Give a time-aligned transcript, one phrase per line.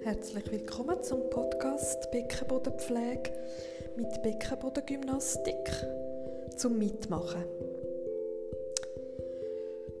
[0.00, 3.30] Herzlich willkommen zum Podcast Beckenbodenpflege
[3.96, 5.70] mit Beckenbodengymnastik
[6.56, 7.44] zum Mitmachen.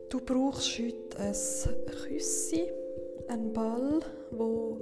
[0.08, 1.34] Du brauchst heute ein
[2.08, 2.72] Küssi,
[3.28, 4.78] einen Ball, wo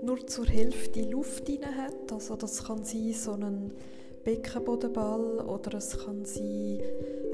[0.00, 2.10] nur zur Hälfte Luft drin hat.
[2.10, 3.74] Also das kann sein so ein
[4.24, 6.80] Beckenbodenball oder es kann sein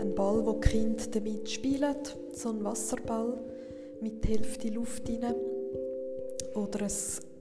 [0.01, 1.96] ein Ball, wo die Kinder damit spielen,
[2.33, 3.38] so ein Wasserball
[4.01, 5.34] mit der Hälfte Luft drin
[6.55, 6.93] oder ein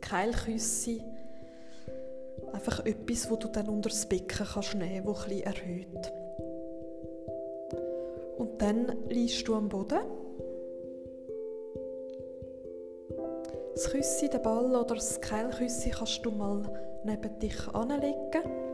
[0.02, 1.02] Keilküssi.
[2.52, 6.14] Einfach etwas, wo du dann unter das Becken kannst nehmen das etwas erhöht.
[8.38, 10.00] Und dann liegst du am Boden.
[13.74, 16.64] Das Küssi, den Ball oder das Keilküssi kannst du mal
[17.04, 18.66] neben dich anlegen.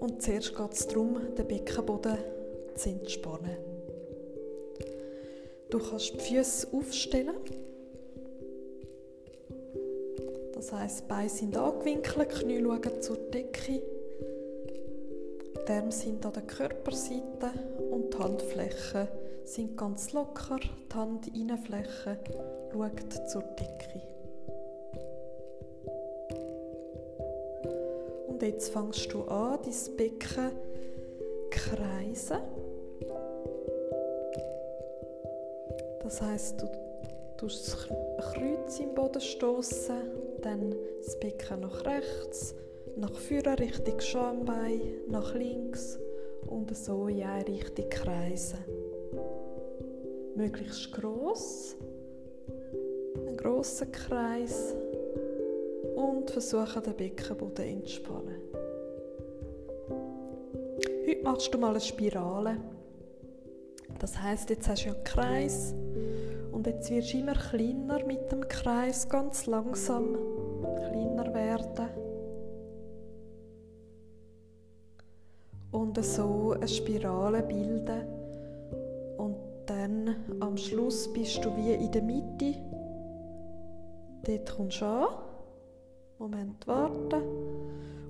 [0.00, 2.18] Und zuerst geht es darum, den Beckenboden
[2.74, 3.56] zu entspannen.
[5.68, 7.36] Du kannst die Füße aufstellen.
[10.54, 13.82] Das heisst, die Beine sind angewinkelt, die Knie schauen zur Decke.
[15.68, 17.52] Die Arme sind an der Körperseite
[17.90, 19.08] und die Handflächen
[19.44, 20.58] sind ganz locker.
[20.58, 22.18] Die Handinnenfläche
[22.72, 24.19] schaut zur Decke.
[28.40, 30.52] Und jetzt fängst du an, dein Becken
[31.50, 32.38] kreisen.
[36.02, 36.66] Das heißt, du
[37.36, 37.86] tust das
[38.32, 39.94] Kreuz im Boden stoßen,
[40.40, 40.74] dann
[41.04, 42.54] das Becken nach rechts,
[42.96, 45.98] nach vorne Richtung Schambein, nach links
[46.46, 48.64] und so in eine Richtung kreisen.
[50.34, 51.76] Möglichst groß,
[53.18, 54.74] einen grossen Kreis
[56.00, 58.40] und versuche den Beckenboden zu entspannen.
[61.06, 62.56] Heute machst du mal eine Spirale.
[63.98, 65.74] Das heißt, jetzt hast du einen Kreis
[66.52, 70.16] und jetzt wirst du immer kleiner mit dem Kreis, ganz langsam
[70.76, 71.88] kleiner werden.
[75.70, 78.06] Und so eine Spirale bilden.
[79.18, 79.36] Und
[79.66, 82.54] dann am Schluss bist du wie in der Mitte.
[84.24, 85.29] Dort kommst du an.
[86.20, 87.22] Moment warten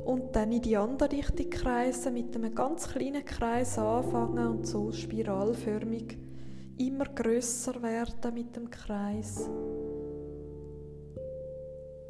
[0.04, 4.90] und dann in die andere Richtung kreisen, mit einem ganz kleinen Kreis anfangen und so
[4.90, 6.18] spiralförmig
[6.76, 9.48] immer größer werden mit dem Kreis.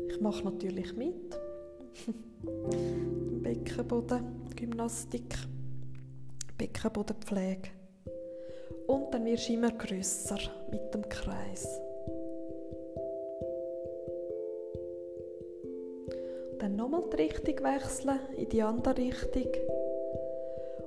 [0.08, 1.38] Ich mache natürlich mit.
[3.42, 5.36] Beckenboden, Gymnastik,
[6.56, 7.68] Beckenbodenpflege.
[8.86, 10.38] Und dann wirst du immer größer
[10.70, 11.68] mit dem Kreis.
[16.60, 19.48] Dann nochmal die Richtung wechseln, in die andere Richtung.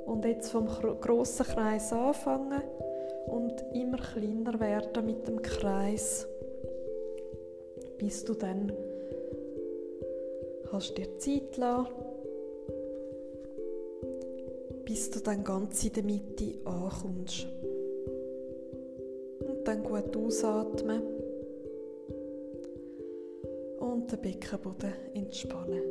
[0.06, 2.62] Und jetzt vom grossen Kreis anfangen
[3.26, 6.28] und immer kleiner werden mit dem Kreis,
[7.98, 8.72] bis du dann
[10.70, 11.88] kannst dir Zeit lassen,
[14.86, 17.48] bis du dann ganz in der Mitte ankommst.
[19.40, 21.13] Und dann gut ausatmen
[24.04, 25.82] und den Beckenboden entspannen.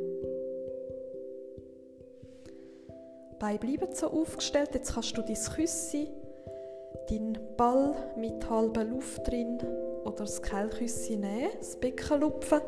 [3.39, 4.69] Beine bleiben so aufgestellt.
[4.73, 6.09] Jetzt kannst du dein Küssi,
[7.09, 9.57] deinen Ball mit halber Luft drin
[10.05, 12.61] oder das Kehlküssi nehmen, das Becken lupfen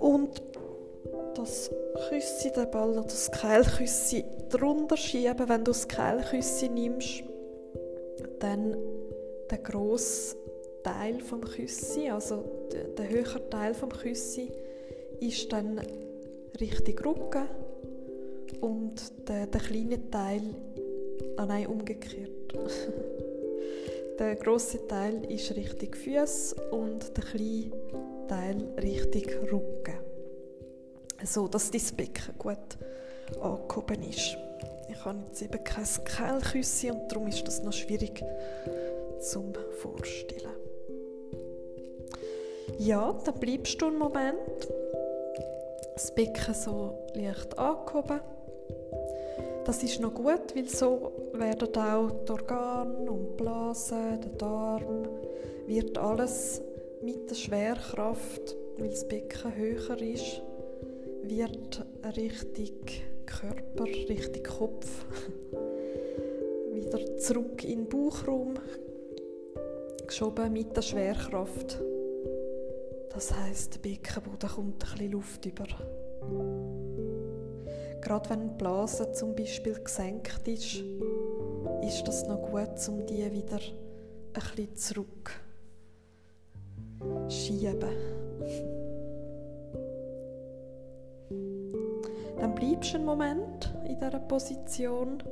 [0.00, 0.42] und
[1.34, 1.70] das
[2.08, 5.48] Küssi, den Ball oder das Kehlküssi drunter schieben.
[5.48, 7.22] Wenn du das Kehlküssi nimmst,
[8.40, 8.76] dann
[9.50, 10.38] den grossen
[10.88, 12.44] Teil vom Küssi, also
[12.96, 14.50] der, höhere Teil vom Küssi,
[15.20, 15.80] ist dann
[16.58, 17.46] Richtung Rücken
[18.62, 20.40] und der, der kleine Teil,
[21.36, 22.30] ah nein, umgekehrt.
[24.18, 27.70] der große Teil ist Richtung Füße und der kleine
[28.26, 29.98] Teil Richtung Rücken.
[31.22, 32.78] So, dass dein Becken gut
[33.42, 34.38] angehoben ist.
[34.88, 38.24] Ich habe jetzt eben kein Kehlküsse und darum ist das noch schwierig
[39.20, 39.52] zum
[39.82, 40.67] Vorstellen.
[42.78, 44.68] Ja, dann bleibst du einen Moment.
[45.94, 48.20] Das Becken so leicht angehoben.
[49.64, 55.08] Das ist noch gut, weil so werden auch die Organe und die Blasen, der Darm,
[55.66, 56.62] wird alles
[57.02, 60.40] mit der Schwerkraft, weil das Becken höher ist,
[61.24, 61.84] wird
[62.16, 65.04] richtig Körper, richtig Kopf
[66.72, 68.54] wieder zurück in den Bauchraum
[70.06, 71.78] geschoben mit der Schwerkraft
[73.18, 75.66] Das heißt, der Beckenboden kommt ein bisschen Luft über.
[78.00, 80.84] Gerade wenn die Blase zum Beispiel gesenkt ist,
[81.82, 85.32] ist das noch gut, um die wieder ein bisschen zurück
[87.28, 87.90] schieben.
[92.38, 95.24] Dann bleibst du einen Moment in dieser Position.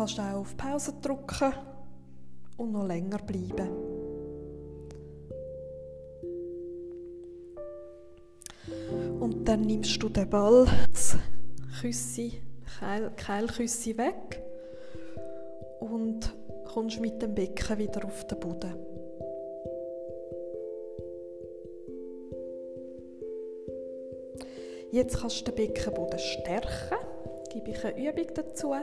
[0.00, 1.52] Kannst auch auf Pause drücken
[2.56, 3.68] und noch länger bleiben.
[9.20, 11.18] Und dann nimmst du den Ball, das
[11.82, 12.30] Küsse,
[12.78, 14.42] Keil, Keilküsse weg
[15.80, 16.34] und
[16.72, 18.74] kommst mit dem Becken wieder auf den Boden.
[24.92, 26.96] Jetzt kannst du den Beckenboden stärken.
[27.52, 28.74] Gebe ich eine Übung dazu.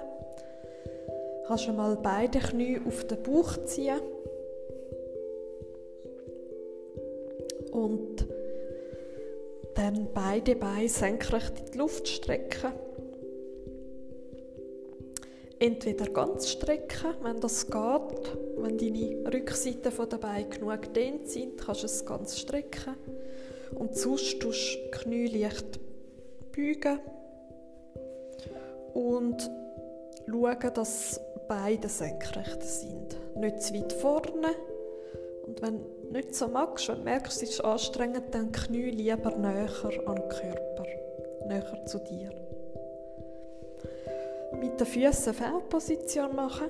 [1.47, 4.01] Kannst du mal beide Knie auf den Bauch ziehen.
[7.71, 8.27] Und
[9.75, 12.73] dann beide Beine senkrecht in die Luft strecken.
[15.59, 18.37] Entweder ganz strecken, wenn das geht.
[18.57, 22.95] Wenn deine Rückseiten der Beine genug dehnt sind, kannst du es ganz strecken.
[23.73, 25.79] Und sonst tust du Knie leicht
[26.53, 26.99] beugen
[28.93, 29.49] und
[30.27, 33.17] schauen, dass beide senkrecht sind.
[33.35, 34.55] Nicht zu weit vorne.
[35.45, 39.35] Und wenn du nicht so magst, wenn du merkst, es ist anstrengend, dann Knie lieber
[39.35, 39.69] näher
[40.05, 40.85] an den Körper,
[41.47, 42.29] näher zu dir.
[44.59, 46.67] Mit den Füßen Feldposition machen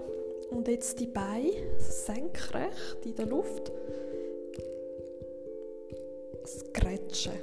[0.52, 3.72] und jetzt die Beine senkrecht in der Luft.
[6.46, 7.34] Scratchen.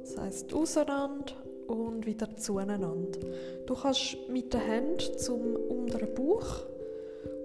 [0.00, 1.34] Das heisst auseinander
[1.68, 3.18] und wieder zueinander.
[3.66, 6.64] Du kannst mit den Händen zum unteren Bauch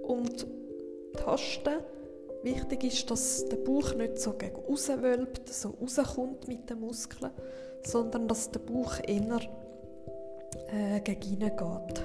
[0.03, 0.47] und
[1.17, 1.79] tasten.
[2.43, 7.31] Wichtig ist, dass der Bauch nicht so gegen außen wölbt, so rauskommt mit den Muskeln,
[7.83, 9.39] sondern dass der Bauch eher
[10.73, 12.03] äh, gegen geht.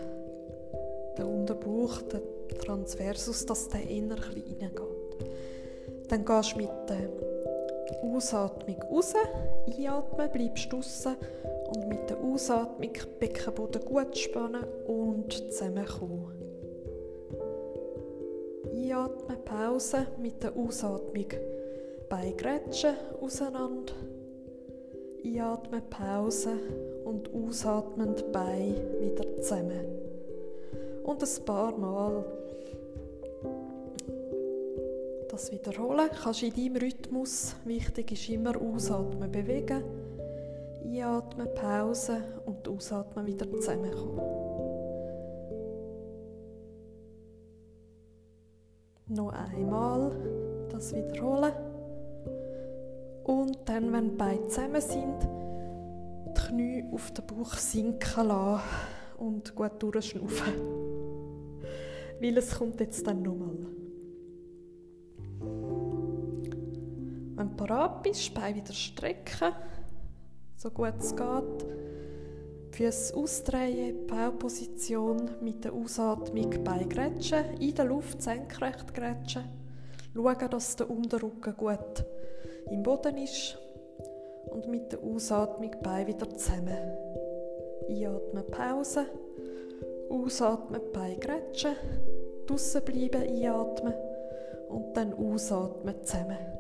[1.17, 2.21] Der Unterbauch, der
[2.59, 5.31] Transversus, dass der eher reingeht.
[6.09, 7.09] Dann gehst du mit der
[8.03, 9.15] Ausatmung raus,
[9.67, 11.17] einatmen, bleibst draussen
[11.69, 16.33] und mit der Ausatmung Beckenboden gut spannen und zusammenkommen.
[18.73, 21.27] Einatmen, Pause, mit der Ausatmung
[22.09, 23.95] Beigrätschen auseinander.
[25.25, 26.53] Einatmen, Pause
[27.05, 29.85] und ausatmend Bein wieder zusammen.
[31.03, 32.25] Und ein paar Mal
[35.37, 36.09] das wiederholen.
[36.23, 39.83] Kannst in deinem Rhythmus, wichtig ist immer ausatmen, bewegen.
[40.87, 44.21] Einatmen, Pause und ausatmen, wieder zusammenkommen.
[49.09, 50.13] Noch einmal
[50.71, 51.53] das wiederholen.
[53.25, 55.23] Und dann, wenn beide zusammen sind,
[56.29, 58.63] die Knie auf den Bauch sinken lassen
[59.19, 60.55] und gut durchschnaufen.
[62.21, 63.57] Weil es kommt jetzt dann nochmal.
[67.37, 69.53] Wenn du parat bist, Beine wieder strecken,
[70.57, 71.67] so gut es geht.
[72.73, 79.45] Füße ausdrehen, Bauposition mit der Ausatmung Beine grätschen, in der Luft senkrecht grätschen.
[80.15, 82.05] Schauen, dass der Unterrücken gut
[82.71, 83.59] im Boden ist.
[84.51, 86.77] Und mit der Ausatmung Beine wieder zusammen.
[87.89, 89.07] Einatmen, Pause.
[90.11, 91.77] Ausatmen, Beine grätschen.
[92.47, 93.95] Draussen bleiben, einatmen.
[94.69, 96.56] Und dann ausatmen zusammen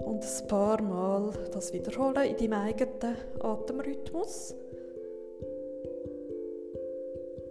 [0.00, 4.54] und ein paar Mal das wiederholen in deinem eigenen Atemrhythmus.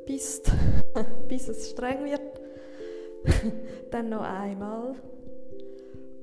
[0.05, 0.41] Bis,
[1.27, 2.21] bis es streng wird.
[3.91, 4.95] Dann noch einmal.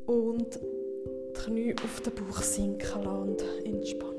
[0.07, 4.14] Und die Knie auf den Bauch sinken lassen und entspannen.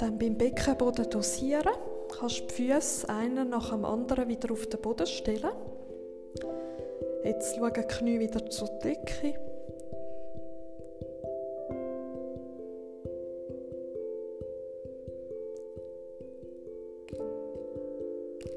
[0.00, 1.74] Dann beim Beckenboden dosieren.
[2.18, 5.50] Kannst die Füße einen nach dem anderen wieder auf den Boden stellen.
[7.22, 9.34] Jetzt schauen die Knie wieder zur Decke.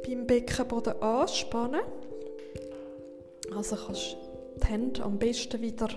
[0.08, 1.82] Beim Beckenboden anspannen.
[3.54, 5.90] Also kannst du die Hände am besten wieder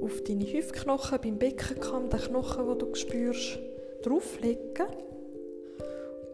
[0.00, 3.58] auf deine Hüftknochen beim Beckenkamm, den Knochen, den du spürst,
[4.02, 4.86] drauflegen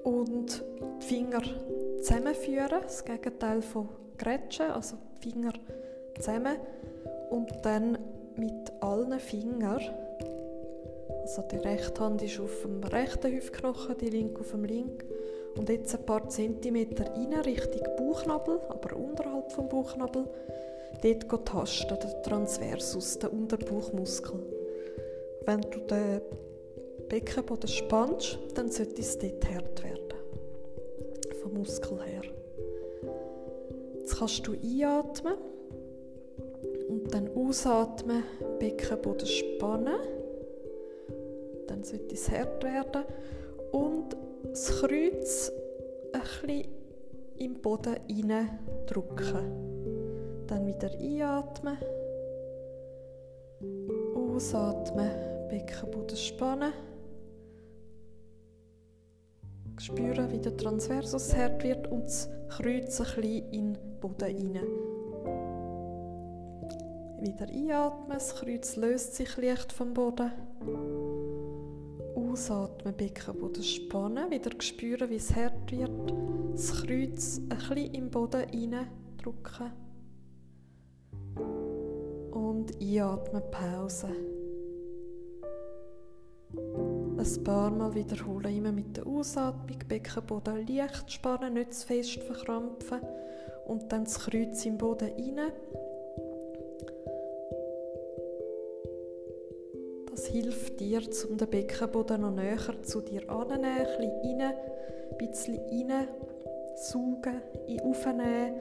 [0.04, 0.64] und
[1.02, 1.42] die Finger
[2.00, 5.52] zusammenführen, das Gegenteil von Grätschen, also die Finger
[6.16, 6.56] zusammen
[7.30, 7.98] und dann
[8.36, 9.80] mit allen Fingern,
[11.22, 15.06] also die rechte Hand ist auf dem rechten Hüftknochen, die linke auf dem linken
[15.56, 20.24] und jetzt ein paar Zentimeter rein Richtung Bauchnabel, aber unterhalb vom Bauchnabel,
[21.02, 24.40] dort tasten, den Transversus, den Unterbauchmuskel.
[25.44, 26.20] Wenn du den
[27.08, 29.98] Beckenboden spannst, dann sollte es dort hart werden.
[31.42, 32.22] Vom Muskel her.
[33.98, 35.34] Jetzt kannst du einatmen
[36.88, 38.24] und dann ausatmen,
[38.58, 40.00] Beckenboden spannen.
[41.66, 43.04] Dann sollte es hart werden.
[43.72, 45.52] Und das Kreuz
[46.12, 46.68] ein bisschen
[47.36, 47.96] im Boden
[48.86, 50.46] drücken.
[50.46, 51.78] Dann wieder einatmen.
[54.14, 55.10] Ausatmen,
[55.48, 56.72] Beckenboden spannen.
[59.80, 64.60] Spüren, wie der Transversus hart wird und das Kreuz ein bisschen in den Boden rein.
[67.20, 70.30] Wieder einatmen, das Kreuz löst sich leicht vom Boden.
[72.14, 76.12] Ausatmen, Beckenboden spannen, wieder spüren, wie es hart wird.
[76.52, 79.72] Das Kreuz ein bisschen im Boden reindrücken.
[82.30, 84.37] Und einatmen, Pause.
[87.18, 93.00] Ein paar Mal wiederholen, immer mit der Ausatmung, Beckenboden leicht spannen, nicht zu fest verkrampfen.
[93.66, 95.52] Und dann das Kreuz im Boden rein.
[100.10, 104.54] Das hilft dir, um den Beckenboden noch näher zu dir anzunehmen, ein bisschen rein,
[105.10, 105.58] ein bisschen
[105.90, 106.08] rein,
[106.76, 107.42] saugen,
[107.82, 108.54] aufnehmen,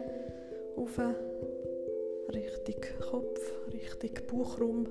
[0.75, 0.99] auf
[2.33, 4.87] Richtung Kopf, Richtung Bauchraum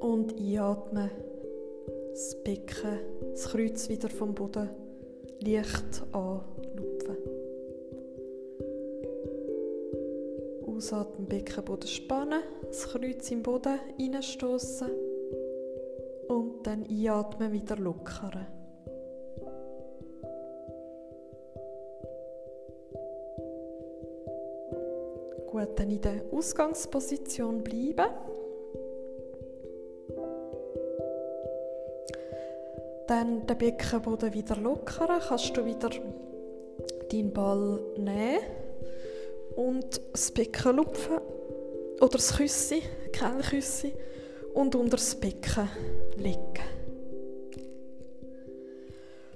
[0.00, 1.10] und einatmen,
[2.10, 2.98] das Becken,
[3.30, 4.68] das Kreuz wieder vom Boden
[5.40, 7.16] leicht anlupfen.
[10.66, 14.90] Ausatmen, Beckenboden spannen, das Kreuz im Boden reinstoßen
[16.28, 18.46] und dann einatmen, wieder lockern.
[25.50, 28.06] Gut, dann in der Ausgangsposition bleiben.
[33.10, 35.90] Dann den Beckenboden wieder lockern, kannst du wieder
[37.10, 38.38] deinen Ball nehmen
[39.56, 41.18] und das Becken lupfen
[41.96, 43.92] oder das Küssi, Kellküssi
[44.54, 45.68] und unter das Becken
[46.18, 46.38] legen.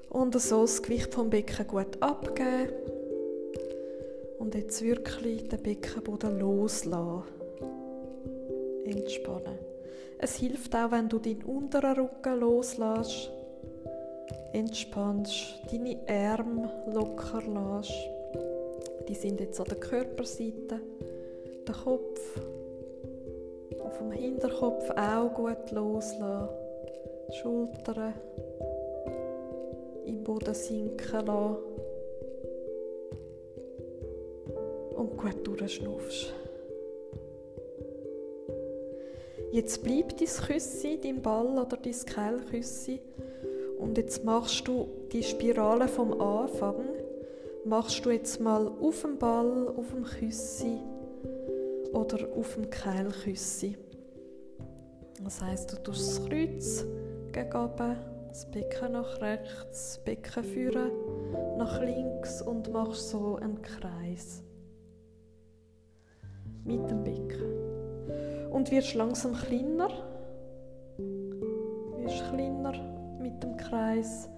[0.08, 2.74] Und so das Gewicht vom Becken gut abgeben
[4.38, 7.24] und jetzt wirklich den Beckenboden loslassen.
[8.84, 9.58] Entspannen.
[10.18, 13.33] Es hilft auch, wenn du deinen unteren Rücken loslässt,
[14.54, 18.14] entspannst, deine Arme locker lässt
[19.08, 20.80] die sind jetzt an der Körperseite.
[21.66, 22.40] Der Kopf
[23.80, 26.48] auf dem Hinterkopf auch gut loslassen.
[27.28, 28.14] Die Schultern
[30.06, 31.56] im Boden sinken lassen.
[34.96, 36.32] Und gut durchschnaufst.
[39.52, 43.00] Jetzt bleibt dein Küssi, dein Ball oder dein Kehlküssi.
[43.84, 46.76] Und jetzt machst du die Spirale vom Anfang
[47.66, 50.78] machst du jetzt mal auf dem Ball, auf dem Küssi
[51.92, 53.76] oder auf dem Keilküssi.
[55.22, 56.84] Das heißt, du tust das Kreuz
[57.30, 57.96] gegen oben,
[58.28, 60.90] das Becken nach rechts, das Becken führen
[61.58, 64.42] nach links und machst so einen Kreis
[66.64, 68.50] mit dem Becken.
[68.50, 69.90] Und wirst langsam kleiner,
[71.98, 72.93] wirst kleiner
[73.24, 74.28] mit dem Kreis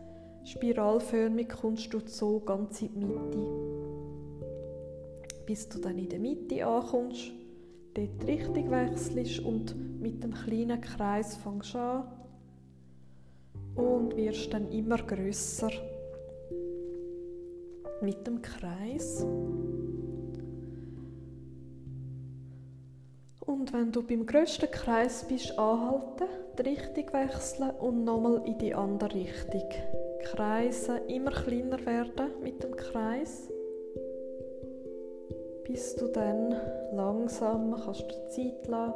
[0.45, 3.38] Spiralförmig kommst du so ganz in die Mitte.
[5.45, 7.33] Bis du dann in der Mitte ankommst,
[7.95, 12.05] dort die Richtung wechselst und mit dem kleinen Kreis fängst an
[13.75, 15.71] und wirst dann immer größer
[18.02, 19.26] mit dem Kreis.
[23.76, 26.28] Wenn du beim größten Kreis bist, anhalten,
[26.59, 29.68] die Richtung wechseln und nochmal in die andere Richtung
[30.23, 33.50] Kreise immer kleiner werden mit dem Kreis,
[35.64, 36.54] bis du dann
[36.92, 38.95] langsam, kannst du Zeit lassen,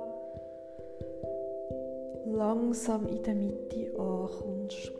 [2.25, 4.93] langsam in der Mitte ankommst.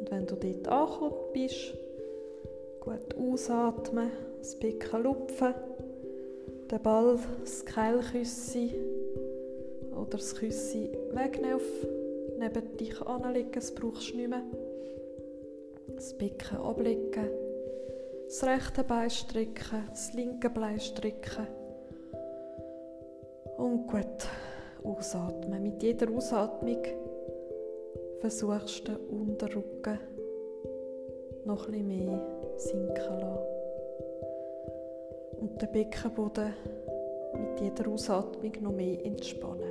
[0.00, 1.74] Und wenn du dort angekommen bist,
[2.80, 5.54] gut ausatmen, das Becken lupfen,
[6.70, 8.74] den Ball, das Keilküssi
[9.92, 11.60] oder das Küssi wegnehmen
[12.38, 14.42] neben dich anlegen, das brauchst du nicht mehr.
[15.94, 17.30] Das Becken ablegen,
[18.26, 21.46] das rechte Bein strecken, das linke Bein strecken.
[23.56, 24.28] Und gut
[24.84, 25.62] ausatmen.
[25.62, 26.82] Mit jeder Ausatmung
[28.18, 29.98] versuchst du den Unterrücken
[31.44, 32.20] noch etwas mehr
[32.56, 33.55] sinken lassen.
[35.38, 36.54] Und den Beckenboden
[37.34, 39.65] mit jeder Ausatmung noch mehr entspannen.